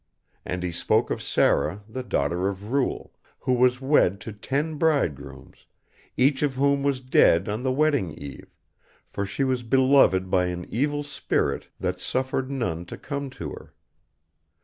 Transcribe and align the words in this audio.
And 0.43 0.63
he 0.63 0.71
spoke 0.71 1.11
of 1.11 1.21
Sara 1.21 1.83
the 1.87 2.01
daughter 2.01 2.47
of 2.49 2.71
Ruel, 2.71 3.13
who 3.41 3.53
was 3.53 3.79
wed 3.79 4.19
to 4.21 4.33
ten 4.33 4.79
bridegrooms, 4.79 5.67
each 6.17 6.41
of 6.41 6.55
whom 6.55 6.81
was 6.81 6.99
dead 7.01 7.47
on 7.47 7.61
the 7.61 7.71
wedding 7.71 8.11
eve; 8.13 8.47
for 9.11 9.27
she 9.27 9.43
was 9.43 9.61
beloved 9.61 10.31
by 10.31 10.47
an 10.47 10.65
evil 10.71 11.03
spirit 11.03 11.67
that 11.79 12.01
suffered 12.01 12.49
none 12.49 12.83
to 12.85 12.97
come 12.97 13.29
to 13.29 13.51
her. 13.51 13.75